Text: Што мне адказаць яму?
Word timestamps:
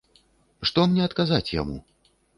Што 0.69 0.85
мне 0.93 1.05
адказаць 1.09 1.53
яму? 1.61 1.77